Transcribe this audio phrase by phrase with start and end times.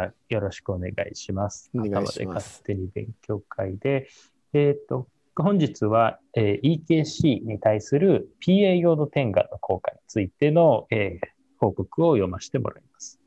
[0.00, 1.70] ゃあよろしくお願いします。
[1.74, 4.08] お願いします赤羽勝手に勉強会で、
[4.52, 11.26] えっ、と、本日は、えー EKC に対する PA 用の点眼の効果についての、えー
[11.60, 13.20] 報告を読ませてもらいます。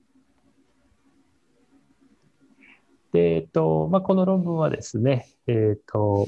[3.11, 6.27] で、えっ、と、まあ、この論文はですね、えっ、と、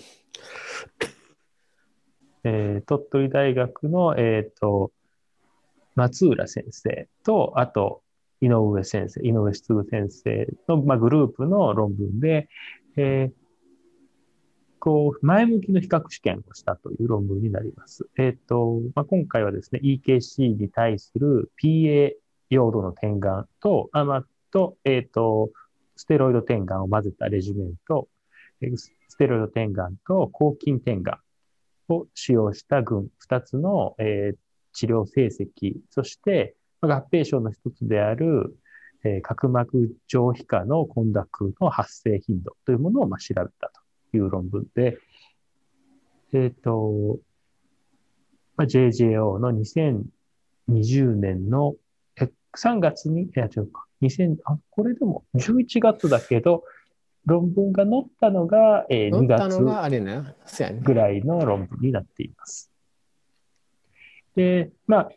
[2.44, 4.92] えー鳥取大学の、えっ、と、
[5.96, 8.04] 松浦先生と、あと、
[8.42, 12.50] 井上先生、井上嗣先生の、まあ、グループの論文で、
[12.98, 13.46] えー
[14.80, 18.08] こう、前向きの比較試験をしたという論文になります。
[18.20, 22.12] えっ、と、まあ、今回はですね、EKC に対する PA
[22.52, 25.50] 用度の点眼と、あまあ、と、えっ、と、
[25.96, 28.10] ステロイド点眼を混ぜたレジメント、
[29.08, 31.18] ステロイド点眼と抗菌点眼
[31.90, 34.38] を使用した群、二つの、えー
[34.76, 38.58] 治療成績、そして、合併症の一つである、
[39.04, 43.72] えー角膜上皮下の混濁の発生頻度というものをまあ調べた
[44.12, 44.98] という論文で、
[46.34, 47.20] えっ、と、
[48.58, 51.76] まあ、JJO の2020年の
[52.20, 56.64] え3月に、いや違うか、2000、あ、これでも11月だけど、
[57.26, 59.50] 論文が載ったのが、えー2乗った
[60.46, 60.84] 月。
[60.84, 62.72] ぐらいの論文になっています。
[64.36, 65.10] で、まあ、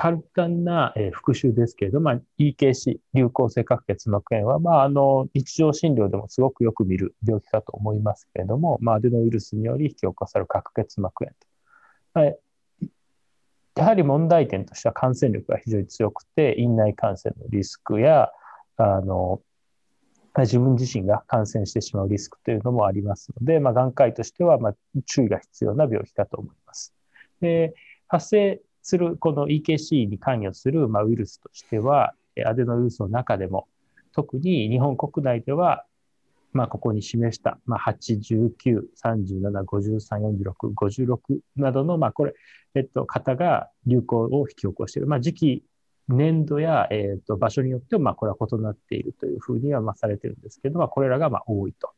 [0.00, 11.34] 簡単な、え復習ですけれど、ま、EKC、流行性角結膜炎は、まあ、あの、日常診療でもすごくよく見る病気かと思いますけれども、まあ、アデノウイルスにより引き起こされる角結膜炎
[12.14, 12.20] と。
[12.20, 12.38] はい
[13.74, 18.30] やはり問題点としては感染力が非常に強くて、院内感染のリスクや、
[18.76, 19.40] あの、
[20.36, 24.74] 自分自身が感染してしまうリスクというのもありますので、まあ、眼科医としては、ま、
[25.06, 26.94] 注意が必要な病気かと思います。
[27.40, 27.74] で、
[28.08, 32.14] 発生するこの EKC に関与する、まあ、ウイルスとしては、
[32.46, 33.68] アデノウイルスの中でも、
[34.12, 35.84] 特に日本国内では、
[36.52, 38.20] まあ、ここに示した、まあ、8、
[38.62, 42.34] 19、37、53、46、56などの、まあ、これ、
[42.74, 45.08] えっと、方が流行を引き起こしている。
[45.08, 45.64] まあ、時期、
[46.08, 51.90] 年度や、えっと、場所によっては、まあ、これは異なっているというふうには、まあ、されているんですけど、まあ、これらが、まあ、多いと。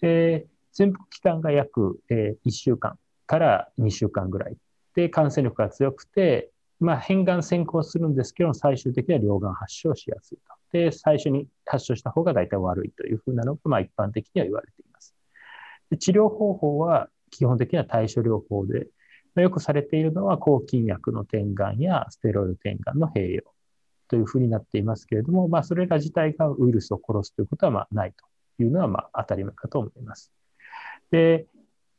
[0.00, 4.56] で、潜伏期間が約、えー、1週間から2週間ぐらい。
[4.94, 10.54] で、感染力が強くて、まあ、変眼先行するんですけど、最終的には両眼発症しやすいと。
[10.72, 15.14] で、最初に発症した方が大体悪いというふうなのが、まあ、一般的には言われています。
[15.90, 18.86] で治療方法は基本的には対処療法で、
[19.34, 23.42] まあよくされているのは抗菌薬の点眼やステロイド点眼の併用
[24.08, 30.32] というふうになっていますけれども、まあ、それら自体がウイルスを殺すということはまあないというのはまあ当たり前かと思います。
[31.10, 31.46] で、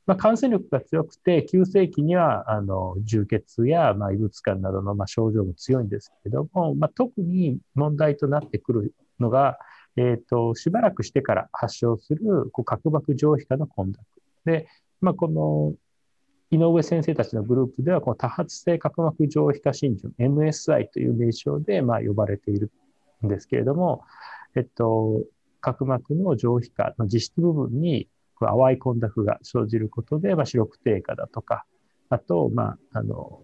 [0.07, 9.57] まあ、感染力が強くて、急性期にはあの充血やまあ異物感などのまあ症状も強いんですけれども、まあ、特に問題となってくるのが、
[9.95, 14.03] えー、としばらくしてから発症するこう角膜上皮下の混濁。
[14.45, 14.67] で、
[15.01, 15.73] まあ、この
[16.51, 22.71] 井上先生たちのグループでは、この多発性角膜上皮下浸潤、MSI という名称でまあ呼ばれている
[23.25, 24.03] んですけれども、
[24.55, 25.23] えっと、
[25.61, 28.09] 角膜の上皮下の実質部分に
[28.41, 31.65] こう淡い混濁が生じることで、まあ、視力低下だとか、
[32.09, 33.43] あと、まあ、あの、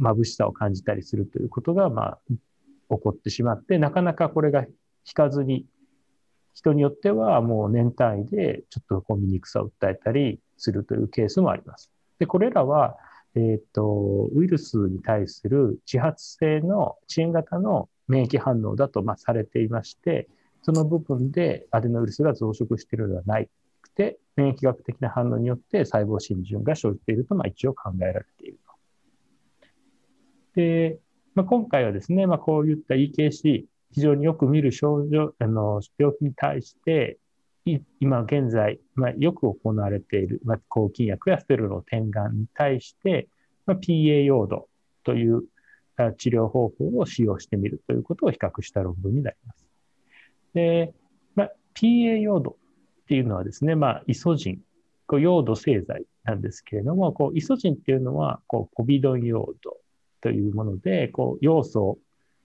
[0.00, 2.36] 眩しさを感じたりするということが、まあ、起
[2.88, 5.66] こってしまって、なかなかこれが引かずに、
[6.54, 11.90] 人によってはもう年単位でちょっとこう見にくさを訴えたりするというケースもあります。
[12.18, 12.96] で、これらは、
[13.34, 20.28] えっ、と、ウイルスに対する自発性の遅延型の免疫反応だと、まあ、されていまして、
[20.62, 23.50] その部分でアデノウイルスが増殖しているのではない
[23.96, 29.70] て、免疫学的な反応によって細胞浸潤が生じていると、まあ、一応考えられていると。
[30.54, 30.98] で、
[31.34, 37.18] まあ、今回はですね、まあ、こういった EKC、非常によく見る症状、あの、病気に対して、
[38.00, 43.28] 今現在、まあ、よく行われている、まあ、抗菌薬やステロイドの点眼に対して、
[43.64, 44.68] まあ、PA 用度
[45.02, 45.42] という
[46.18, 49.66] 治療方法を使用してみるということを比較した論文になります。
[50.54, 50.92] で、
[51.34, 52.56] まあ、PA 用度
[53.06, 54.58] っていうのはですね、まあ、イソジン、
[55.06, 59.78] こう用土製剤なんですけれども、こうイソジンっていうのは、こうポビドン用土
[60.20, 61.98] というもので、こう要素を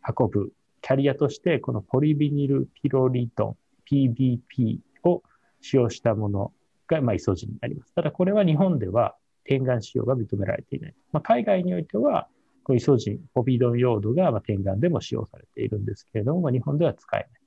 [0.07, 3.57] 運ぶキャリアとして、このポリビニルピロリドン、
[3.91, 5.23] PBP を
[5.61, 6.53] 使用したもの
[6.87, 7.93] が、まあ、イソジンになります。
[7.95, 10.95] ただ、これは日本では点眼使用が認められていない。
[11.11, 12.27] まあ、海外においては、
[12.63, 17.41] こうイソジン、ポビドン用土が、まあ、点眼でも使用されているんですけれども、まあ、日本では使えない。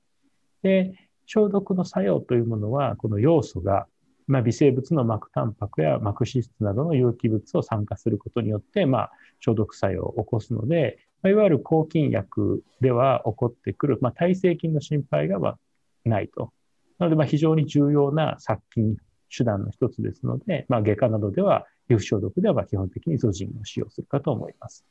[0.63, 3.87] で、消毒の作用というものは、この要素が、
[4.27, 15.57] まあ、微生物の膜タンパクや膜脂質などの有機物を酸化することによって、まあ、消毒作用を起こすので、まあ、いわゆる抗菌薬では起こってくる、まあ、耐性菌の心配が、
[16.05, 16.53] ないと。
[16.99, 18.97] なので、ま、非常に重要な殺菌
[19.35, 24.85] 手段の一つですので、まあ、外科などでは、皮膚消毒では基本的にイソジンを使用するかと思います。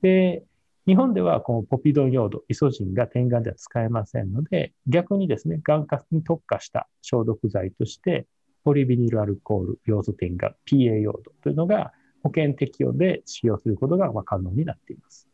[0.00, 0.44] で、
[0.88, 8.26] 日本ではこのポピドン用土、イソジンが点眼では使えませんので、逆にですね、眼科に特化した消毒剤として、
[8.64, 11.92] ポリビニルアルコール要素点眼 PA 用土というのが
[12.22, 15.28] 保険適用で使用することが可能になっています。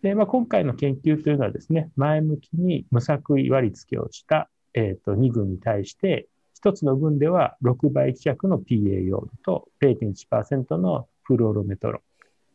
[0.00, 6.26] で、まあ、今回の研究というのはですね、前向きに無作為割り付けをした、えー、と2群に対して、
[6.64, 12.11] 1つの群では6倍規約の PA 用土と0.1%のフルオロメトロン。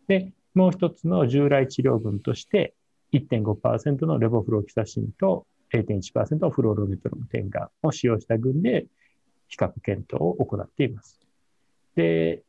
[0.07, 2.74] で、もう一つの従来治療群として
[3.13, 8.88] 1.5%のレボフロキサシンと0.1%のフロロメトロン点眼を使用した群で
[9.48, 11.19] 比較検討を行っています。
[11.95, 12.44] で、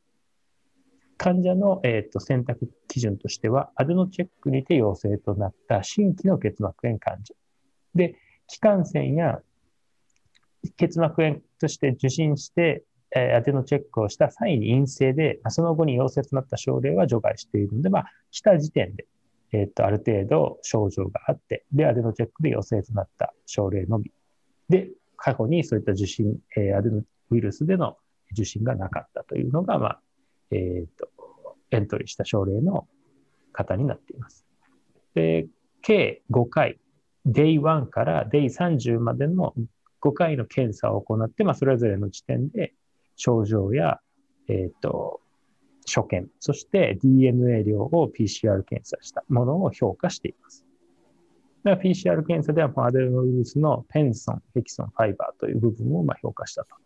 [1.17, 7.35] 患者の、えーと、選択基準としては、アデノチェックにて陽性となった新規の結膜炎患者。
[7.95, 8.17] で、
[8.47, 9.41] 気管腺や
[10.77, 12.85] 結膜炎として受診して、
[13.15, 19.07] えー、アデノチェックをした際に陰性で、その後に陽性となった症例は除外しているので、まあ、来た時点で、
[19.53, 24.13] えっ、と、ある程度症状があって、で、アデノチェックで陽性となった症例のみ。
[24.69, 27.97] で、過去にそういった受診、えー、アデノウイルスでの
[28.33, 30.01] 受診がなかったというのが、まあ、
[30.51, 31.09] えっ、と、
[31.71, 32.87] エントリーした症例の
[33.53, 34.45] 方になっています。
[35.15, 35.47] で、
[35.81, 36.79] 計5回、
[37.27, 39.55] Day1 から Day30 までの
[40.01, 42.75] 5回の検査を行って、まあ、それぞれの時点で
[43.19, 44.01] 症状や、
[44.49, 45.21] えっ、ー、と、
[45.85, 50.65] 所見、そして DNA 量を PCR 検査したものを評価しています。
[51.65, 56.77] だから PCR 検査ではアデノウイルスのペンソン、ヘキソン、ファイバーという部分をまあ評価したと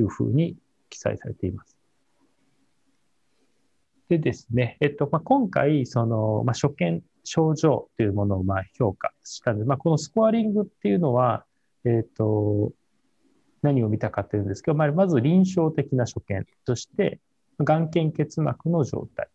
[0.00, 0.56] いうふうに
[0.88, 1.76] 記載されています。
[4.08, 11.44] でですね、えっと、まあ、今回、その、まあ、所見、症状というものをまあ評価したので、まあ、このスコアリングっていうのは、
[11.84, 12.72] えっと、
[13.62, 17.20] 何を見たかというんですけど、まあ、まず臨床的な所見として、
[17.58, 19.28] 眼瞼結膜の状態、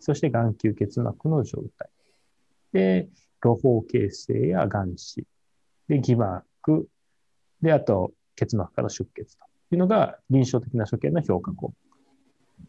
[0.00, 1.88] そして眼球結膜の状態、
[2.72, 3.08] で、
[3.42, 5.26] 露胞形成や眼視、
[5.88, 6.88] で、偽膜、
[7.60, 11.72] で、あと、結膜から出血というのが臨床的な所見の評価項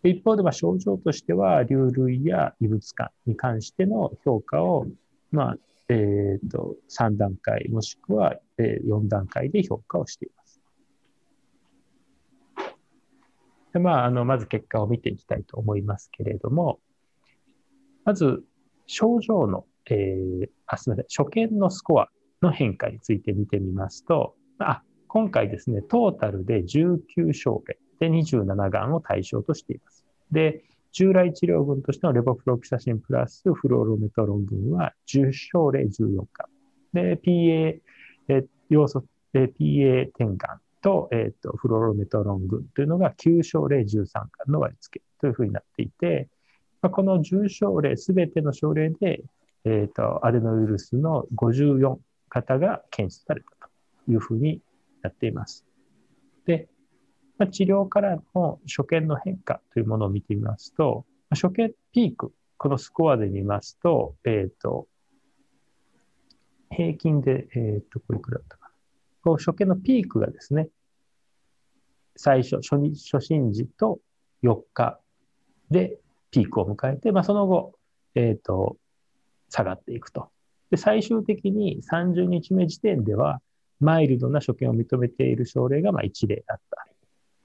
[0.03, 0.09] 目。
[0.09, 4.85] 一方で、まあ、症状としては、流類や異物感に関しての評価を、
[5.31, 5.57] まあ、
[5.89, 5.93] え
[6.43, 10.44] っ、ー、と、3段階、もしくは、4段階で評価をしています。
[13.75, 16.79] で、まあ、あの、まず結果を見ていきたいと思いますけれども、
[18.05, 18.41] まず、
[18.85, 22.07] 症状の、えー、あ、すみません、初見のスコア
[22.41, 30.05] の変化について見てみますと、あ、今回ですね、トータルで19症例で27がんを対象としています。
[30.31, 30.63] で、
[30.93, 37.17] 従来治療群としてのレボフロキサシンプラスフロロメトロン群は10症例14がん。
[37.17, 37.81] で、PA、
[38.29, 46.29] え要素、え PA 点がんと、えっ、ー、と、フロロメトロン群というのが9症例13巻の割り付けというふうになっていて、
[46.83, 49.23] まあ、この10症例、すべての症例で、
[49.63, 51.97] えっ、ー、と、アデノウイルスの54
[52.29, 53.67] 型が検出された
[54.05, 54.61] というふうに
[55.01, 55.65] なっています。
[56.45, 56.67] で、
[57.39, 64.87] まあ、治療からの所見の変化というものを見てみますと、まあ、所見ピーク、このスコアで見ますと、えっ、ー、と、
[66.69, 68.64] 平均で、えっ、と、これくらいだったか。
[69.25, 70.69] こう初見のピークがですね、
[72.15, 73.99] 最初、初日、初診時と
[74.43, 74.99] 4日
[75.71, 75.97] で
[76.29, 77.73] ピークを迎えて、まあ、その後、
[78.13, 78.77] えっ、ー、と、
[79.49, 80.29] 下がっていくと。
[80.69, 83.41] で、最終的に30日目時点では、
[83.79, 86.87] マイルドな所見を認めている症例がまあ1例だった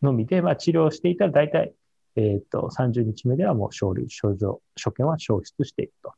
[0.03, 1.73] のみで、まあ、治療していたら大体、
[2.17, 6.13] えっ、ー、と、30日目ではもう症例、症状、所見は消失していくと。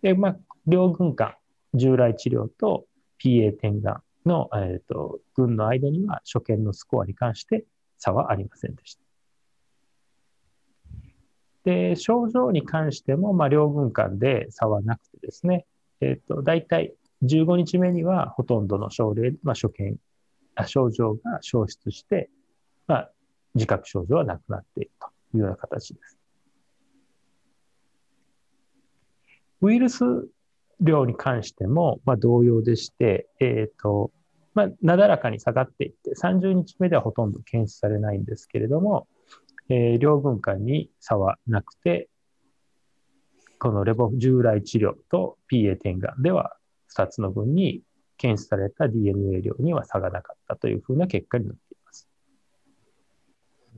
[0.00, 0.36] で、まあ、
[0.66, 1.34] 両軍間、
[1.74, 2.86] 従来治療と
[3.22, 7.64] PA 点眼の、えっ、ー、と、群の間には初見のスコアに関して
[7.98, 9.02] 差はありませんでした。
[11.64, 15.66] で、症状に関しても、まあ、両軍間で差はなくてですね、
[16.00, 19.96] えっ、ー、と、大体15日目にはほとんどの症例、まあ、初見、
[20.54, 22.28] あ症状が消失して、
[22.86, 23.12] まあ、
[23.54, 26.18] 自覚症状はなくなっているというような形です。
[29.60, 30.04] ウイルス
[30.82, 34.10] 量に関しても、まあ、同様でして、えっ、ー、と、
[34.54, 39.06] まあ、なだらかに下がっていって、30日目ではほとんど検出されないんですけれども、
[39.68, 42.08] えー、両軍間に差はなくて、
[43.58, 46.56] このレボ従来治療と PA 点眼では
[46.96, 47.82] 2つの群に
[48.16, 52.08] 検出された DNA 量には差がなかったというふうな結果になっています。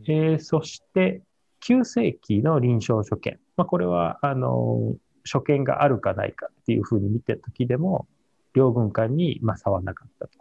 [0.08, 1.23] えー、そして、
[1.61, 3.38] 急性期の臨床所見。
[3.56, 8.07] まあ、これは、あの、所見があるかないかっていうふうに見てたときでも、
[8.54, 10.38] 両軍間に、まあ、差はなかったと。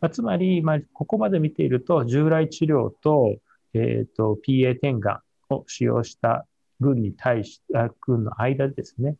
[0.00, 3.36] まあ、つまり、まあ、ここまで見ていると、従来治療と、
[3.74, 6.46] えっ、ー、と、PA 点眼を使用した
[6.80, 9.16] 軍に対し、あ軍の間でですね、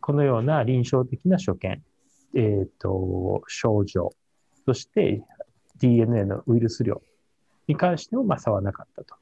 [0.00, 1.82] このような臨床的な所見、
[2.34, 4.12] えっ、ー、と、症状、
[4.64, 5.22] そして
[5.78, 7.02] DNA のウイルス量
[7.66, 9.14] に関しても、まあ、差はなかったと。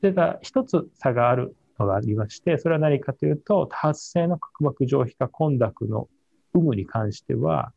[0.00, 6.08] それが一つ差があるのがありまして、それは何かというと、多発性の角膜上皮下混濁の
[6.54, 7.72] 有無に関しては、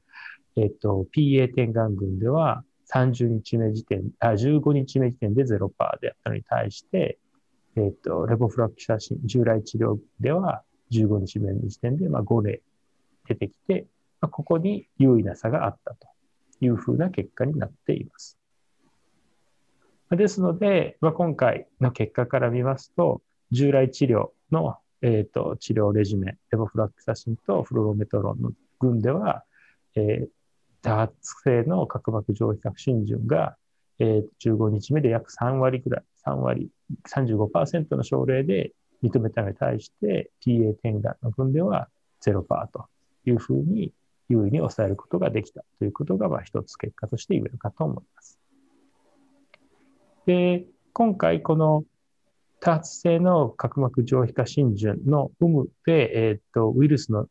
[0.56, 2.64] えっ、と、PA 点眼群では
[2.94, 5.50] 30日目時点、あ、15日目時点で0%
[6.02, 7.20] であったのに対して、
[7.76, 12.62] えっ、と、レボフラッキ写真、従来治療では15日目の時点で、まあ、5例
[13.28, 13.88] 出てきて、
[14.22, 16.08] まあ、ここに優位な差があったと
[16.62, 18.38] いうふうな結果になっています。
[20.12, 29.44] ですので、まあ、今回の結果から見ますと、従来治療の、えーと、治療レジメン、レボフラックサシンとフロロメトロンの群では、
[29.96, 30.28] えー、
[30.82, 31.14] 多発
[31.44, 33.58] 性の角膜上皮革浸潤が、
[34.00, 36.70] えー、15日目で約3割ぐらい、3割、
[37.08, 38.72] 35%の症例で
[39.04, 41.90] 認めたのに対して、PA 点眼の群では
[42.26, 42.88] 0%と
[43.26, 43.94] いうふうに
[44.30, 48.40] 優位に抑えることができたということが、まあ、一つ結果として言えるかと思います。
[50.26, 51.86] で、今回この
[52.60, 57.28] 多発性の角膜上皮下浸潤の有無で、えー、っと、ウイルスの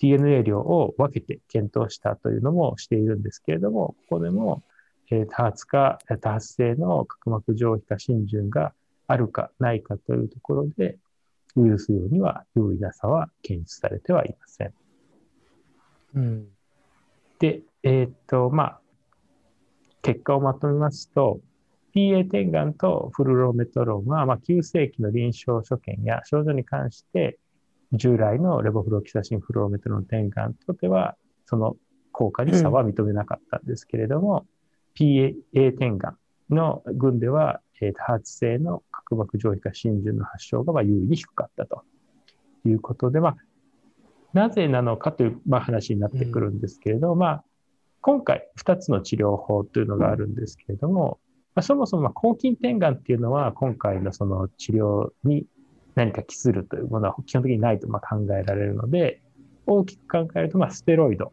[0.00, 4.62] DNA 量を分けて検討したというのもしているんですけれども、ここでも、
[5.10, 8.72] えー、多発か、多発性の角膜上皮下浸潤が
[9.06, 10.98] あるかないかというところで、
[11.56, 14.74] ウイルス量には優位な差は検出されてはいません。
[16.14, 16.48] うん、
[17.38, 18.80] で、えー、っと、まあ、
[20.02, 21.40] 結果をまとめますと、
[21.94, 27.38] PA 点眼とフルロメトロンは、まあ、急性期の臨床所見や症状に関して、
[27.92, 31.16] 従来のレボフロキサシンフルロメトロン点眼とでは、
[31.46, 31.76] その
[32.12, 34.46] 効果に差は認めなかったんですけれども、
[35.00, 36.16] うん、PA 点眼
[36.50, 41.82] の群では、えー、多発性の角膜上皮下浸潤の発症がまあ優位に低かったと。
[42.66, 43.36] いうことで、まあ、
[44.32, 47.44] なぜなのかという、まあ、話になってくるんですけれども、うん、まあ、
[48.00, 51.18] 今回2つの治療法というのがあるんですけれども、
[51.58, 55.44] まあ、そもそもまあ抗菌点眼っていうのは今回のその治療に
[55.96, 59.20] 何か期するというものは基本的にないとまあ考えられるので、
[59.66, 61.32] 大きく考えるとまあステロイド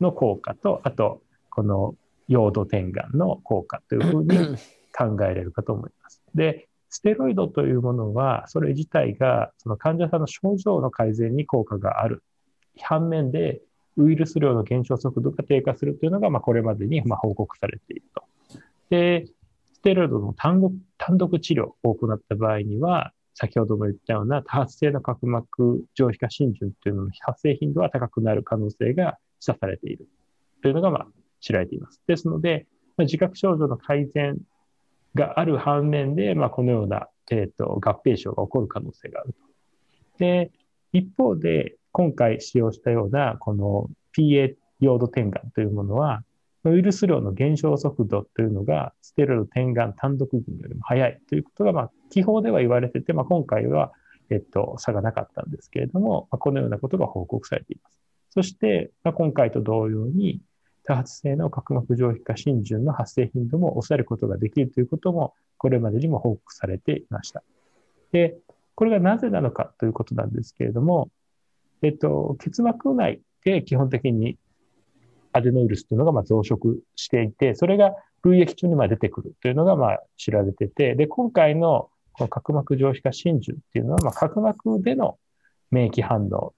[0.00, 1.94] の効果と、あとこの
[2.26, 4.58] ヨード点眼の効果というふうに
[4.92, 6.20] 考えられるかと思います。
[6.34, 12.24] で、ステロイドというものは、それ自体がその患者さんの症状の改善に効果がある。
[12.82, 13.60] 反面で、
[13.96, 18.24] ウイルス量の減少速度が低下するというのが、まあ、これまでにま報告されていると。
[18.90, 19.39] で、ス
[19.82, 20.60] テロイドの単
[21.16, 30.06] 独治療を行った場合には、先ほども言ったような多発性の角膜上皮下浸潤というのの発生頻度は高くなる可能性が示唆されている
[30.62, 31.06] というのが、まあ、
[31.40, 32.02] 知られています。
[32.06, 34.36] ですので、まあ、自覚症状の改善
[35.14, 39.38] がある反面で、まあ、このような、え、ー、と合併症が起こる可能性があると。
[40.18, 40.50] で、
[40.92, 46.22] 一方で、今回使用したような、この PA ヨード点眼というものは、
[46.64, 53.92] ウイルス量の減少速度というのが、ステロイド点眼単独群よりも速いということが、まあ、気泡では言われてて、まあ、今回は、
[54.28, 57.98] えっと、差がなかったんですけれども、まあ、このようなことが報告されています。
[58.30, 60.40] そして、まあ、今回と同様に、
[60.84, 67.42] 多発性の角膜上皮下浸潤の発生頻度も抑えることができるということも、これまでにも報告されていました。
[68.12, 68.38] で、
[68.74, 71.10] これがなぜなのかということなんですけれども、
[71.82, 74.36] えっと、結膜内で基本的に
[75.32, 77.94] アデノウイルスというのがま増殖していて、それが
[78.24, 85.18] 類液中にま出てくるというのがまあ知られてて、で、今回のこの角膜上皮下浸潤っていうのは、角膜での
[85.70, 86.54] 免疫反応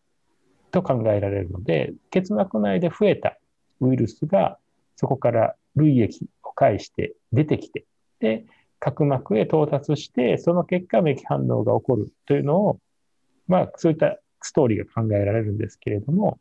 [0.70, 3.38] と考えられるので、結膜内で増えた
[3.80, 4.58] ウイルスが
[4.96, 7.84] そこから類液を介して出てきて、
[8.20, 8.44] で、
[8.78, 12.80] 角膜へ到達して、その結果免疫反応が起こるというのを、
[13.46, 16.38] まあそういったストーリーが考えられるんですけれども、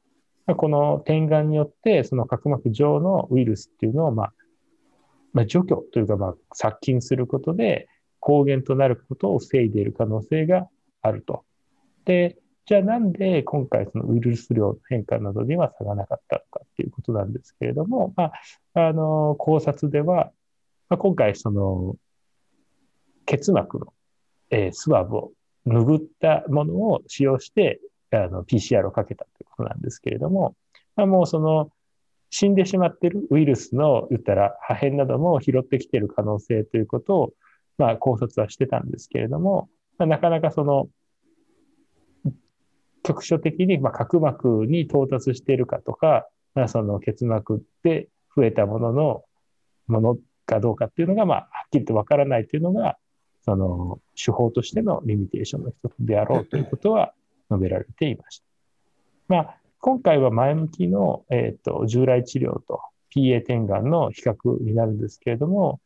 [0.55, 4.33] この点眼によって、その角膜上のウイルスっていうのを、まあ、
[5.33, 7.87] まあ、除去というか、まあ、殺菌することで、
[8.19, 10.67] 抗原となることを防いでいる可能性が
[11.01, 11.43] あると。
[12.05, 18.33] で、じゃあなんで今回そのウイルス量の変化などには差がなかったのかっていうことなんですけれども、まあ、
[18.73, 20.31] あの、考察では、
[20.89, 21.95] まあ、今回その、
[23.25, 23.93] 結膜の、
[24.51, 25.31] えー、スワブを
[25.65, 27.79] 拭ったものを使用して、
[28.11, 30.55] あの、PCR をかけたということなんですけれども、
[30.95, 31.71] まあ、もうその、
[32.29, 37.33] 死んでしまってるウイルスの、言ったら破片なども拾ってきている可能性ということを、
[37.77, 40.89] まあ、考察はしてたんですけれども、まあ、なかなかその、
[43.03, 49.23] 局所的に、まあ、角膜に到達しているかとか、まあ、その結膜で増えたものの
[49.87, 52.97] ものかどうかっていうのが、まあ、はっきりとわからないというのが、
[53.43, 57.13] その手法としてのリミテーションの一つであろうということは
[57.51, 58.45] 述べられていました。
[59.27, 62.81] まあ、今回は前向きの、えーと、従来治療と
[63.15, 65.79] PA 点眼の比較になるんですけれども、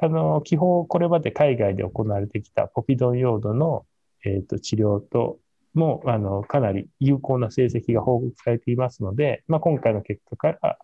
[0.00, 3.84] あの、基本これまで海外で行われてきたポピドン用土の、
[4.24, 5.38] えーと、治療と
[5.74, 10.78] も、あの、かなり有効な成績が報告されていますので、まあ、今回の結果から、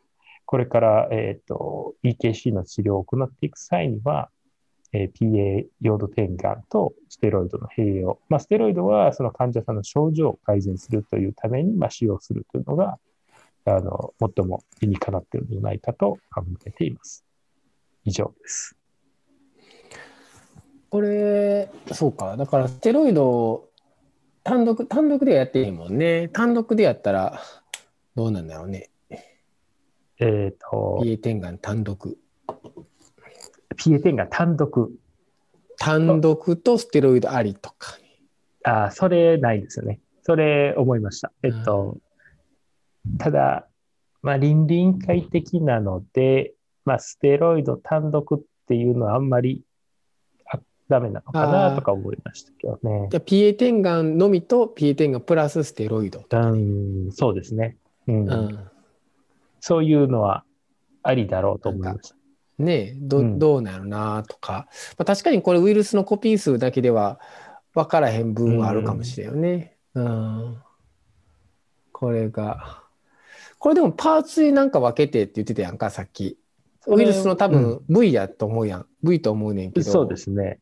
[0.45, 4.31] これから、えっ、ー、と、EKC の治療を行っていく際には、
[4.93, 8.19] えー、PA 用土点眼とステロイドの併用。
[8.29, 12.99] まあ、ステロイドはその患者さんの症状を改善するというために、まあ、使用するというのが、
[13.65, 17.25] あの、最も理にかなっているのではないかと考えています。
[18.05, 18.77] 以上です。
[20.89, 22.37] これ、そうか。
[22.37, 23.69] だから、ステロイド
[24.45, 26.29] 単独、単独でやっていいもんね。
[26.29, 27.41] 単独でやったら、
[28.15, 28.91] どうなんだろうね。
[30.19, 31.01] えっ、ー、と。
[31.03, 32.17] PA 点眼単独。
[33.77, 34.93] PA 点眼単独。
[35.79, 37.99] 単独とステロイドありとか。
[38.65, 40.01] ああ、それないですよね。
[40.23, 41.33] それ思いました。
[41.43, 41.99] えっと、
[43.19, 43.69] ただ、
[44.23, 46.55] まあ、倫理委員会的なので、
[46.85, 49.63] まあ、ステロイド単独っていうのはあんまり
[50.89, 53.09] ダメなのかなとか思いましたけどね。
[53.11, 58.71] じゃあ PA 点眼のみと PA 点眼プラスステロイド、うん、そうですね、うん、うん、
[59.61, 60.45] そういうのは
[61.03, 62.16] ありだろうと思いました。
[62.59, 64.67] ねどどうなるなとか、
[64.99, 67.21] まあ、確かにこれウイルスのコピー数だけでは
[67.75, 69.77] 分からへん部分はあるかもしれんよね。
[69.95, 70.09] うん、う
[70.51, 70.59] ん、
[71.93, 72.83] これが。
[73.59, 76.39] これでもパーツになんか分けてって言ってたやんか、さっき。
[76.87, 78.87] ウイルスの多分 V やと思うやん。
[79.03, 79.91] V と思うねんけど。
[79.91, 80.61] そうですね。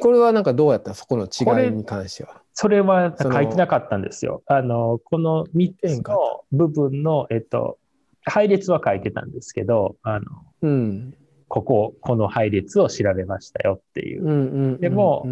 [0.00, 0.94] これはなんかどうやった？
[0.94, 2.42] そこの違いに関しては。
[2.54, 4.42] それは書いてなかったんですよ。
[4.46, 7.78] あの、この3つの部分の、えっと、
[8.24, 10.26] 配列は書いてたんですけど、あの、
[10.62, 11.14] うん、
[11.48, 14.78] ここ、この配列を調べましたよっていう。
[14.78, 15.26] でも、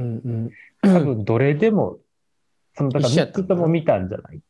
[0.83, 1.99] 多分どれでも、
[2.75, 4.41] その、だから3つとも見たんじゃない？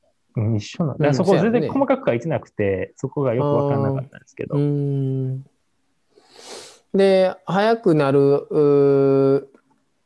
[0.56, 1.14] 一緒なんだ。
[1.14, 4.56] そこ全然細かく書いてなくて、そこがよくわかんなかったんですけど。
[6.96, 9.48] で、早くなる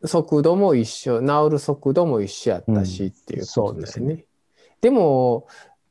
[0.05, 4.25] 速度も一緒治る速度も一緒やったし、っていうことですね。
[4.81, 5.46] でも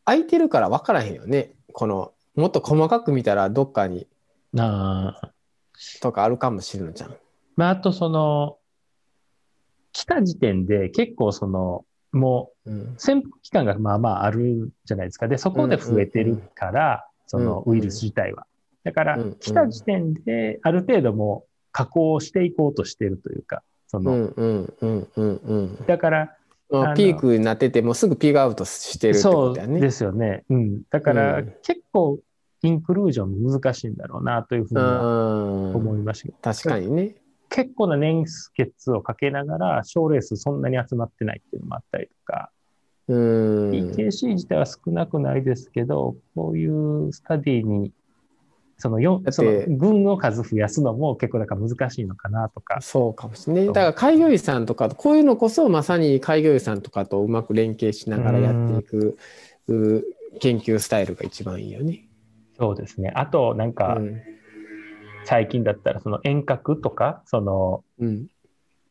[0.06, 1.52] 空いてるから分からへんよね。
[1.74, 4.08] このもっと細かく見たらどっかに。
[4.58, 5.32] あ
[6.02, 7.16] とかあるかもしれんじゃん。
[7.56, 8.58] まあ、あとその
[9.92, 18.46] 来た時点で結構そのもう潜伏期間がまあまああるじゃないですかでそこで増えてるから、そのウイルス自体は。
[18.84, 23.62] だから来た時点である程度も加工していこうとしてるというか。
[23.90, 25.86] その、うんうんうんうんうん。
[25.88, 26.36] だから、
[26.96, 29.74] ピークになってて、もうすぐピークアウトしてるってことだよね。
[29.74, 30.44] そうですよね。
[30.50, 30.82] うん。
[30.92, 32.20] だから、結構、
[32.62, 34.82] インクルージョン難しいんだろうなというふうに
[35.76, 36.54] 思いました。
[36.54, 37.16] 確かにね。
[37.50, 42.52] 結構な年月をかけながら、賞レースそんなに集まってないっていうのもあったりとか、
[43.10, 47.92] EKC 自体は少なくないですけど、こういうスタディに
[48.78, 52.80] そのよその軍の数増やすのも結構だから難しいのかなとか。
[52.82, 53.66] そうかもしれない。
[53.68, 59.18] だから開業医さんとか、こういうのこそまさに開業医さんとかとうまく連携しながらやっていく
[60.40, 62.09] 研究スタイルが一番いいよね。
[62.60, 63.12] そうですね。
[63.16, 64.22] あとなんか、うん、
[65.26, 68.28] 最近だったらその遠隔とか、その、うん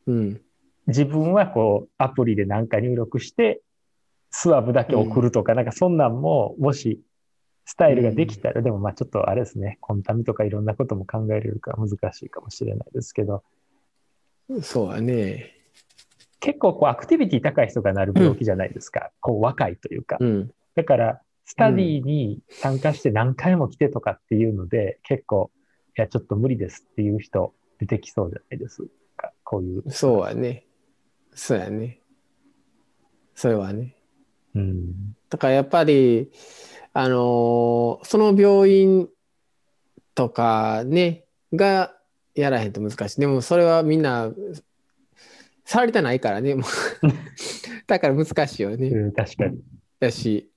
[0.07, 0.41] うん、
[0.87, 3.61] 自分はこうアプリで何か入力して、
[4.31, 7.01] スワブだけ送るとか、うん、なんかそんなんも、もし
[7.65, 13.43] スタイルができたら、でもまあちょっとあれですね、コンタミとかいろんなことも考えれるから難しいかもしれないですけど。
[14.63, 15.53] そうだね。
[16.39, 19.01] 結構こうアクティビティ高い人がなる病気じゃないですか。
[19.01, 20.17] うん、こう若いというか。
[20.19, 25.49] うん、だから、スタディに参加して何回も来てとかっていうので、結構、
[25.97, 28.85] いや、ちょっと無理ですっていう人出てきそうじゃないです
[29.17, 29.33] か。
[29.43, 29.83] こういう。
[29.89, 30.67] そうやね。
[31.33, 32.01] そうやね。
[33.33, 33.95] それはね。
[34.53, 35.15] うん。
[35.27, 36.29] だからやっぱり、
[36.93, 39.09] あのー、その病院
[40.13, 41.95] とかね、が
[42.35, 43.21] やらへんと難しい。
[43.21, 44.31] でもそれはみんな、
[45.65, 46.63] 触りたないからね、もう
[47.87, 48.87] だから難しいよね。
[48.89, 49.59] うん、確かに。
[49.99, 50.48] だし、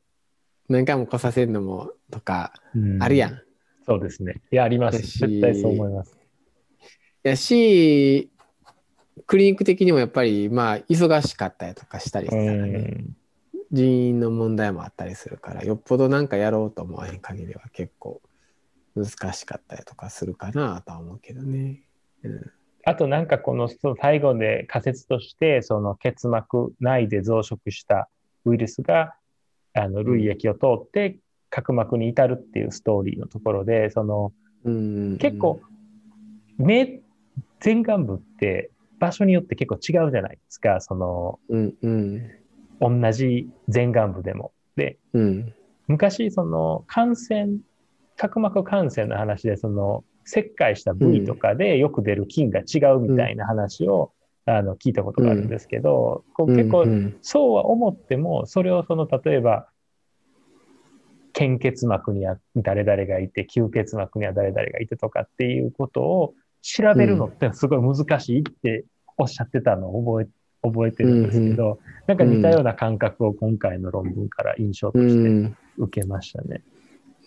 [0.72, 2.52] 何回も来させるのもとか、
[3.00, 3.42] あるやん。
[3.84, 4.40] そうですね。
[4.50, 4.98] いや、あります。
[5.00, 6.16] 絶対そう思います。
[7.22, 8.30] やし、
[9.26, 13.04] クリニック的にもやっぱり、まあ、忙しかったりとかしたりしたらね。
[13.72, 18.20] 人員の問題もあったりするからよっぽどなんかやろうと思わへん限りは結構
[18.94, 21.80] 難しかったりとかするかなとは思うけどね。
[22.22, 22.52] うん、
[22.84, 28.10] あとなんかこの最後で仮説としてその結膜内で増殖した
[28.44, 29.14] ウイルスが
[29.74, 31.18] あの類液を通って
[31.50, 34.32] 角膜に至るっていうストーリーのところで、その、
[34.64, 35.18] うん。
[35.18, 35.60] 結構、
[36.56, 37.00] 目、
[37.64, 42.30] 前眼部って場所によって結構違うじゃないですか、その、うんうん。
[42.80, 44.52] 同じ前眼部でも。
[44.76, 45.54] で、うん。
[45.88, 47.58] 昔、その、感染、
[48.16, 54.12] 角膜感染の話で、その、切開した部位とかでよく出る菌が違うみたいな話を、
[54.44, 59.68] あの、聞いたことがあるんですけど、こう結構う、んそうは思っても、それをその、例えば、
[61.32, 68.84] 献血膜には誰々がいて、吸血膜には誰々がいてとかっていうことを調べるのってすごい難しいって
[69.16, 76.62] おっしゃってたのを覚え、覚えてるんですけど、なんか似たような感覚を今回の論文から印象とうしてん受けましたね。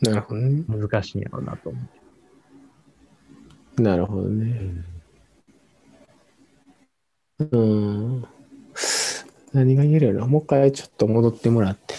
[0.01, 0.63] なるほどね。
[0.67, 1.83] 難しいんやろうなと思っ
[3.77, 3.81] て。
[3.81, 4.94] なるほどね。
[7.39, 8.25] うん。
[9.53, 10.27] 何が言えるよな。
[10.27, 11.95] もう一回ちょっと戻ってもらって。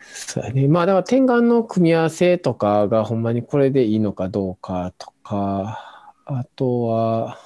[0.00, 0.66] そうやね。
[0.68, 7.38] まあだから点眼の組み合わせとかがほんまにこれでいいのかどうかとか、あとは、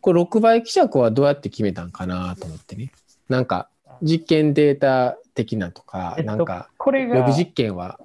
[0.00, 2.92] これ6倍希釈はどうやって決めたんかなと思ってね。
[3.28, 3.68] なんか
[4.02, 7.98] 実験データ的なとか、えっとなんかこれが予備、実験は、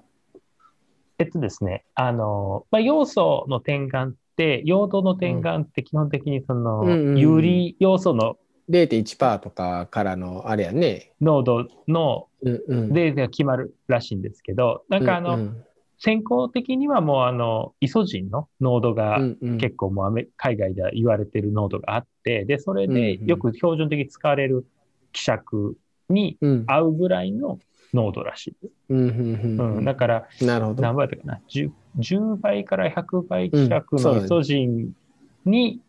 [1.19, 8.37] えっとですね、あの、まあ、要素の点眼って、陽動の点眼って基本的にその、有利要素の
[8.69, 11.13] 0.1%とかからのあれやね。
[11.21, 12.27] 濃度の。
[12.43, 15.65] でが決まるらしいんですけど、なんかあの、うんうん。
[15.99, 19.19] 先行的にはもうあの、イソジンの濃度が
[19.59, 24.65] 結構もう海外では言われてる濃度があって、で、それでよく標準的に使われる
[25.11, 25.77] 希釈
[26.09, 26.63] にうん。
[26.65, 27.59] 合うぐらいの
[27.93, 30.81] 濃度らしいだから、なるほど。
[30.81, 34.91] 何倍だかな？10, 10倍から100倍希釈のイソジン
[35.45, 35.81] に、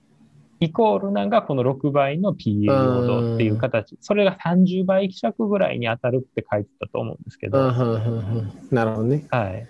[0.60, 3.96] イコールなのがこの6倍の PA 濃度っていう形。
[4.00, 7.58] それが30倍希釈ぐらいに当たるって書いてたと思うんですけど。
[7.58, 9.26] うんうんうんうんなるほどね。
[9.30, 9.66] はい。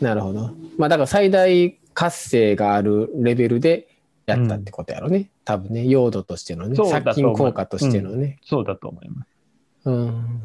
[0.00, 0.50] なるほど。
[0.76, 3.88] まあだから最大活性があるレベルで
[4.26, 5.30] やったってことやろね。
[5.44, 8.38] 多分ね、用途としてのね、殺菌効果としてのね。
[8.44, 9.28] そうだと思います。
[9.86, 10.42] うん。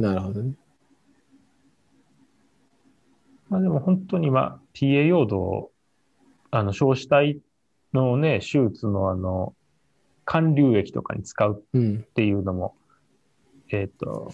[0.00, 0.54] なるほどね。
[3.50, 5.70] まあでも本当にまあ PA 用度を、
[6.50, 7.38] あの、消死体
[7.92, 9.54] のね、手術のあの、
[10.24, 12.12] 管流液とかに使ううんっ。
[12.14, 12.74] ていうのも、
[13.70, 14.32] えっ、と、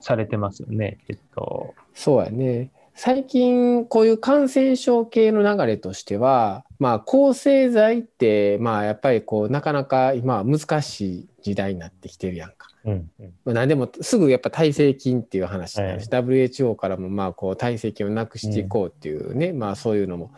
[0.00, 0.98] されてますよね。
[1.08, 2.70] えっと、そうやね。
[2.94, 12.68] 最近こういう感染症系の流れとしては、まあ抗生剤ってまあやっぱりこうなかなか今は難しい時代になってきてるやんか。
[12.84, 13.32] うん、うん。
[13.44, 20.32] まあ、何でもすぐやっぱ耐性菌っていう話になるし、は WHO からもまあこう耐性菌をなくしていこうっていうね、まあそういうのも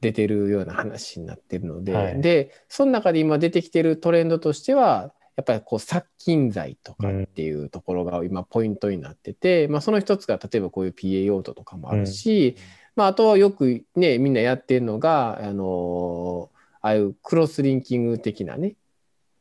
[0.00, 12.56] 出てるような話になってるので、はいでその中で今出てきてるトレンドとしてはやっぱりこう殺菌剤とかっていうところが今ポイントになってて、まあ、その一つが例えばこういう PA 用途とかもあるし、
[12.98, 18.74] まあ、あとはよくねみんなやってるのがあのああいうクロスリンキング的なね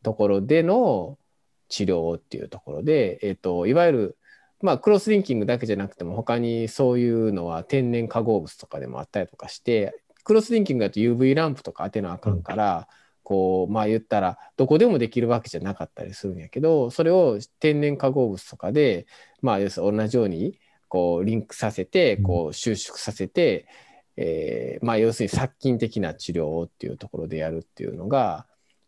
[0.03, 1.17] ところでの
[1.67, 4.17] 治療っていうところで、えっといわゆる
[4.61, 12.87] まあクロスリンキングだけじゃなくても他にそういうのは天然化合物とかでもあったりとかしてクロスリンキングだと UV ランプとか当てなあかんから、
[13.23, 19.07] こうまあ言ったらどこでもできるわけじゃなかったりするんやけどそれを天然化合物とかで
[19.41, 23.67] まあ要するに同じようにこうリンクさせてこう収縮させて、
[24.15, 28.47] えーまあ要するに殺菌的な治療っていうところでやるっていうのが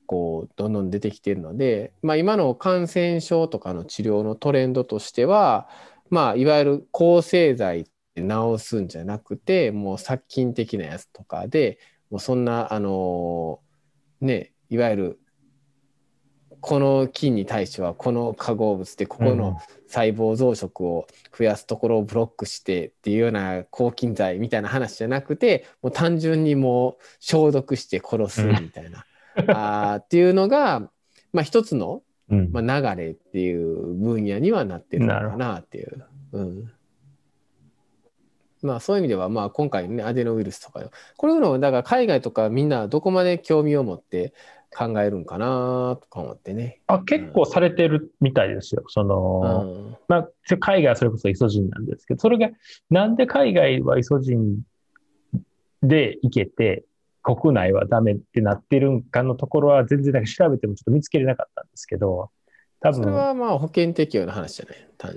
[0.10, 5.70] こうどんどん出てきているので、まあ、今の感染症とかの治療のトレンドとしては、
[6.10, 7.86] まあ、いわゆる抗生剤
[8.16, 11.78] で治すんじゃなくてもう殺菌的なやつとかで
[12.10, 13.60] もうそんなあの
[14.20, 15.20] ねいわゆる
[16.62, 29.06] この菌に対してはこの化合物でここの細胞増殖を増やすところをブロックしてっていうような抗菌剤みたいな話じゃなくてもう単純にもう消毒して殺すみたいな、
[29.48, 30.82] あーっていうのが、
[31.32, 32.50] まあ、一つの、うん。
[32.52, 36.06] まあ、流れっていう分野にはなってるのかなっていう。
[36.34, 36.72] うん。
[38.62, 40.84] まあそういう意味ではまあ今回ねアデノウイルスとか
[41.16, 44.34] こういうのをだから海外とかみんなどこまで興味を持って
[44.76, 46.82] 考えるんかなとか思ってね。
[46.88, 48.84] あ、結構されてるみたいですよ。
[48.88, 50.30] その、うんまあ、
[50.60, 52.50] 海外はそれこそイソジンなんですけど、それが、
[52.90, 54.62] なんで海外はイソジン
[55.82, 56.84] でいけて、
[57.22, 62.30] 国内はダメってなってるんかのところは全然なんか調べてもちょっと見つけれなかったんですけど、
[62.80, 64.88] 多分、それはまあ保険適用の話じゃない？
[64.98, 65.16] 単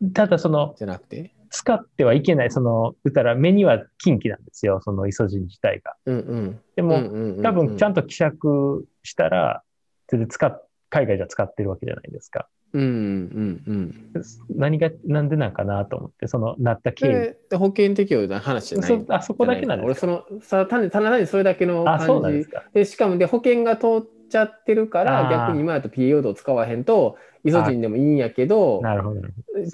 [0.00, 0.12] に。
[0.12, 1.32] ただその、じゃなくて？
[1.50, 5.94] 使ってはいけない、その、言ったら目には禁忌なんですよ、そのイソジン自体が。
[6.06, 6.60] うんうん。
[6.76, 8.02] でも、も多分ちゃんと。
[8.02, 9.62] と希釈したら、
[10.08, 12.48] 全然使っ、海外じゃ使ってるわけじゃないですか。
[12.72, 13.94] うんうんうん。
[14.54, 17.56] 何が、なんでなんかなと思って、その、なった経緯。
[17.56, 19.04] 保険適用の話じゃない？
[19.08, 20.06] あ、そこだけなんですか？
[20.06, 22.04] 俺、その、さ単単にそれだけの感じ。
[22.04, 22.64] あ、そうなんですか。
[22.74, 29.20] で、しかも、で、保険が通っちゃってるから、逆に今だと P 用度を使わへんと、イソジンでもいいんやけど、なるほど。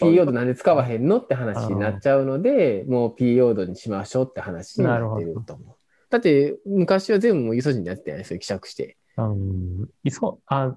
[0.01, 5.75] P 用度なんで使わへんのって話になっちゃうので、もう P 用度にしましょうって話になってると思う。
[6.11, 8.97] だって、昔は全部イソジンでやってたやん、それ希釈して。
[9.17, 10.77] うん、イソ、あ、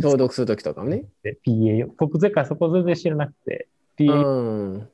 [0.00, 1.04] 消毒するときとかもね。
[1.46, 3.68] PA、僕、前回そこ全然知らなくて、
[3.98, 4.86] PA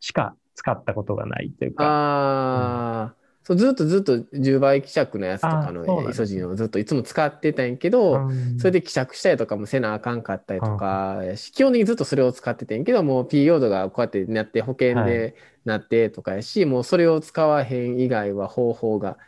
[0.00, 1.84] しか使ったことがないというか。
[1.84, 3.12] ああ、うん、
[3.44, 11.20] そうずっとずっと10倍希釈のやつとかのイソジンをずっといつも使ってたんやけど、それで希釈したりとかもせなあかんかったりとか、
[11.52, 19.18] 基本的にずっとそれを使ってたんやけど、もう P 用度がこうやってなって保険でなってとかやし、はい、もうそれを使わへん以外は方法が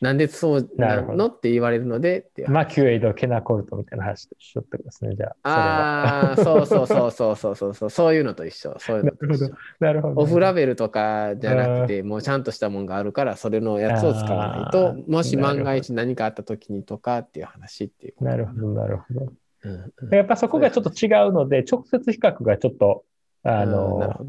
[0.00, 1.26] なんでそうなの？
[1.26, 5.48] って言われるのでってマキュエイド、ケナコルトみたいな話と一緒ってことですね、じゃあ。
[5.48, 8.76] ああ、そうそうそうそうそうそうそう、そういうのと一緒。
[8.78, 9.50] そういうのと一緒。
[9.80, 10.20] なるほど。
[10.20, 19.32] オフラベルとかじゃなくて、もうちゃんとしたもんがあるから、それのやつを使わないと、もし万が一何かあった時にとかっていう話っていうなるほど、なるほど。
[19.64, 23.04] うんうん、やっぱそこがちょっと違うので、直接比較がちょっと、
[23.42, 24.24] あの、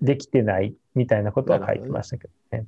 [0.00, 2.66] できてないみたいなことは書いてましたけどね。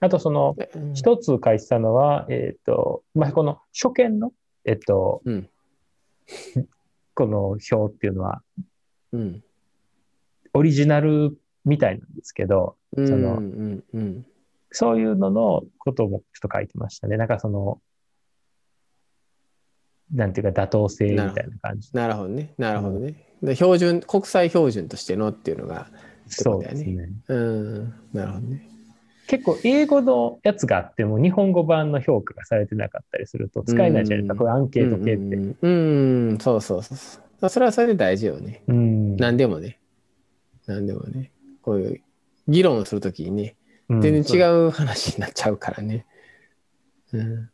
[0.00, 0.56] あとその、
[0.94, 4.32] 一つ書いてたのは、えっ、ー、と、まあ、この初見の、
[4.64, 5.48] えっ、と、うん、
[7.14, 8.42] この表っていうのは、
[9.12, 9.42] うん、
[10.52, 14.26] オリジナルみたいなんですけど、その、うんうん、
[14.70, 17.16] そういうののこともちょっと書いてましたね。
[17.16, 17.80] なんかその、
[20.12, 21.90] なんていうか妥当性みたいな感じ。
[21.92, 22.54] なるほどね。
[22.56, 23.34] なるほどね。
[23.42, 27.10] うん、標準、国際標準としてのっていうのが、ね、そうですね。
[27.28, 27.94] うん。
[28.12, 28.77] なるほどね。
[29.28, 35.36] 結構英語のやつがあっても日本語版の評価がされてなかったりすると使えないじゃないですか、これアンケート系って。
[35.36, 38.62] うん、うんそうそうそうそれはそれで大事よね。
[38.66, 39.78] うん、何でもね。
[40.66, 41.30] 何でもね。
[41.62, 42.00] こういう
[42.48, 43.56] 議論をするときにね、
[43.90, 46.06] 全然違う話になっちゃうからね。
[47.12, 47.48] うん、っ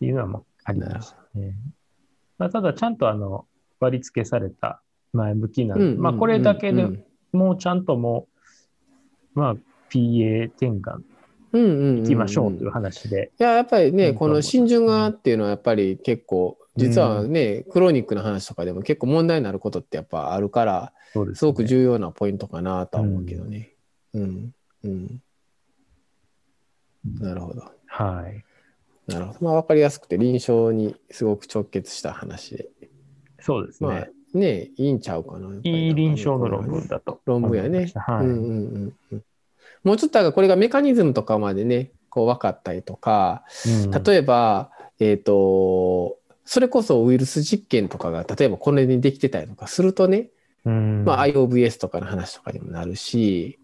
[0.00, 1.54] ていうのはもありますね。
[2.38, 3.46] まあ、ただちゃんとあの
[3.80, 6.88] 割り付けされた前向きな、まあこれだけで
[7.32, 8.26] もうちゃんとも
[9.36, 9.56] う、まあ
[9.92, 11.02] PA 転換
[11.52, 13.30] 行きましょうという話で。
[13.38, 20.92] いや、やっぱりね、この新順がっていうのはやっぱり結構、実はね、クロニックの話とかでも結構問題になることってやっぱあるから、
[21.34, 23.74] すごく重要なポイントかなとは思うけどね。
[24.14, 24.54] うん。
[24.84, 25.22] うん。
[27.20, 27.70] なるほど。
[27.86, 28.44] はい。
[29.06, 29.38] なるほど。
[29.42, 32.68] まあ、わかりやすくて臨床にすごく直結した話で。
[33.40, 33.88] そうですね。
[33.88, 35.48] まあ、ねいいんちゃうかな。
[35.62, 37.20] いい臨床の論文だと。
[37.26, 37.92] 論文やね。
[37.94, 38.26] はい。
[38.26, 39.24] うんうんうん。
[39.84, 43.44] もうちょっとこれがメカニズムとかまでね、こう分かったりとか、
[43.84, 50.28] うん、例えば、えっ、ー、と、それこそウイルス実験とかが、例えばこれにできてたりとかするとね、
[50.64, 53.58] うん、まあ IOVS とかの話とかにもなるし、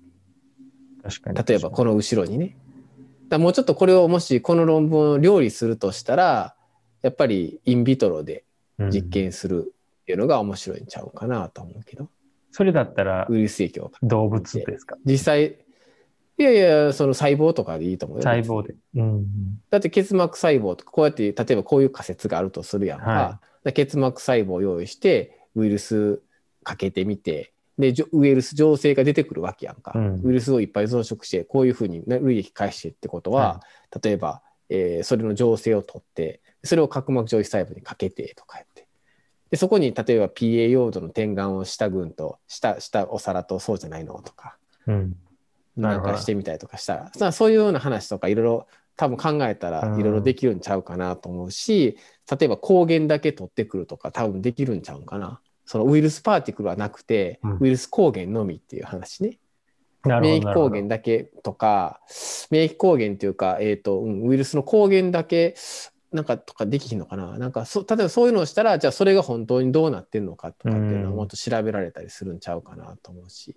[1.02, 1.38] 確かに。
[1.46, 2.57] 例えばこの後ろにね。
[3.28, 6.54] だもうちょっとこれをもしこの論文を料理するとしたら、
[7.02, 8.44] やっぱりインビトロで
[8.90, 12.09] 実験するっていうのが面白いんちゃうかなと思うけど。
[12.50, 14.96] それだったら、ウイルス影響動物ですか？
[15.04, 15.59] 実際、
[16.38, 18.22] いやいや、その細胞とかでいいと思うよ。
[18.22, 18.77] 細胞で。
[18.94, 19.27] うん、
[19.70, 23.05] だって結膜細胞とか、こうやって、例えばこういう仮説があるとするやんか。
[23.05, 26.22] はい、結膜細胞を用意して、ウイルス
[26.62, 29.92] かけてみて、で、ウイルス浄性が出てくるわけやんか。
[29.96, 33.61] うん、ウイルスをいっぱい増殖して、こういうふうに類液返してってことは、は
[33.96, 38.87] い、例えば、えー、それの浄性を取って、それを角膜上皮細胞にかけてとかやって。
[39.51, 44.57] で、そこに例えば PA 用土の点眼をした群と、したしたお皿とそうじゃないのとか。
[44.87, 45.16] うん
[45.78, 47.32] なんかしてみたりとかしたら。
[47.32, 51.96] そういうような話とかいろいろ多分考えたらいろいろできるんちゃうかなと思うし、
[52.30, 55.40] うん、例えば抗原だけ取ってくるとか多分できるんちゃうかな。
[55.64, 59.38] そのウイルスパーティクルはなくて、うん、ウイルス抗原のみっていう話ね。
[60.04, 62.00] 免疫抗原だけとか
[62.50, 65.54] 免疫抗原っていうか、えーとうん、ウイルスの抗原だけ
[66.12, 67.36] なんかとかできひんのかな。
[67.38, 73.56] なんかそ例えばそういうのをしたらじゃあそれが本当にどうなってるのかとかっていうのはもっと調べられたりするんちゃうかなと思うし。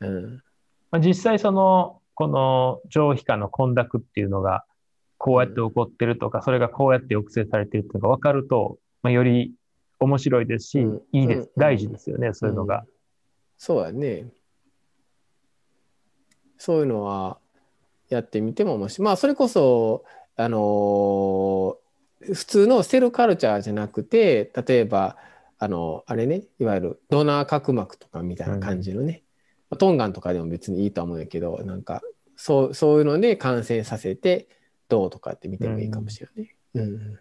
[0.00, 0.42] うん、
[0.90, 4.64] まあ、実際その、この上皮下の混濁っていうのが、
[5.18, 9.54] こうやって起こってるとか、それがこうやって抑制されてるっていうのが分かると、まあ、より
[9.98, 12.84] 面白いですし、うん、いいです、うん、大事ですよね、そういうのが。
[13.58, 14.26] そうやね。
[16.56, 17.38] そういうのは
[18.08, 19.04] やってみても面白い。
[19.04, 20.04] まあ、それこそ、
[20.36, 25.16] あのー、普通のセルカルチャーじゃなくて、例えば、
[25.58, 29.22] あの、あれね、いわゆるドナー角膜とかみたいな感じのね、
[29.76, 32.02] トンガンとかでも別にいいと思うんやけどなんか
[32.36, 34.48] そうそういうので感染させて
[34.88, 36.54] どうとかって見てもいいかもしれない。
[36.74, 37.18] うん、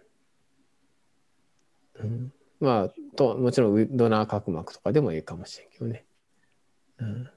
[2.02, 6.06] うんまあ、ともちろんドナー角膜とかでもいいかもしれんけどね。
[7.00, 7.30] うん。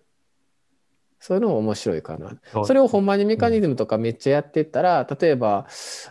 [1.20, 2.37] そういうのも面白いかな。
[2.64, 5.68] それをほんまにメカニズムとかめっちゃやってったら、例えば、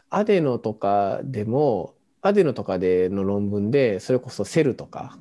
[0.09, 5.19] アデノとかでも、アデノとかでの論文で、それこそセルとか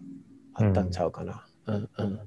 [0.55, 1.45] あったんちゃうかな。
[1.67, 2.21] うん、うん、うん。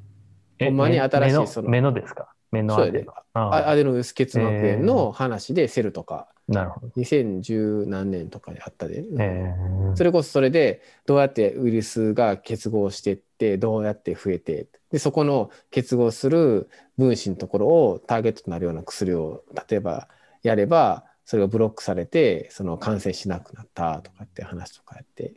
[0.66, 1.70] ほんまに新しいその。
[1.70, 2.34] 目のですか？
[2.52, 3.14] 目のアデノ。
[3.34, 6.28] アデノウス結膜炎の話でセルとか。
[6.48, 6.88] なるほど。
[6.98, 14.68] 2010何年とかにあったで、えー、それこそそれでどうやってウイルスが結合していってどうやって増えて。
[14.92, 20.08] でそこの結合する分子のところをターゲットとなるような薬を例えば
[20.44, 25.34] やればそれがブロックされてその感染しなくなったとかって話とかやって。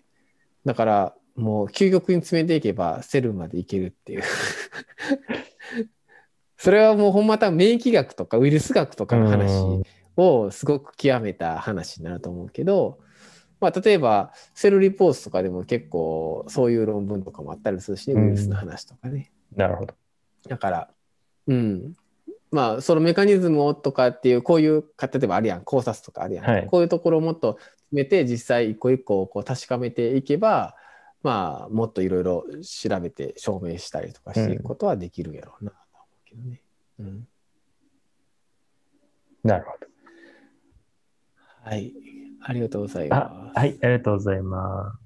[0.66, 4.22] だからもう究極に詰めていけばセルまでいけるっていう
[6.56, 9.52] それはもうほんまた免疫学とかウイルス学とかの話
[10.16, 12.98] をすごく極めた話になると思うけど、
[13.60, 19.32] まあ、例えばセルリポーツとかでも結構そういう論文とかもあったりするし、ウイルスの話とかね。
[19.54, 19.94] なるほど。
[20.48, 20.90] だから、
[21.46, 21.94] うん。
[22.50, 26.44] まあ、そのメカニズムをとかっていう、こういう、例えばあるやん、考察とかあるやん。
[26.44, 30.74] はい、こういうところをもっと詰めて、実際一個一個こう確かめていけば、
[31.26, 36.62] まあ、もっといろいろ調べて証明したりとかしていくことはできるやろうなと思うけどね。
[37.00, 37.28] うん、
[39.42, 39.86] なるほど。
[41.68, 41.92] はい。
[42.42, 43.58] ありがとうございます。
[43.58, 44.96] はい、ありがとうございま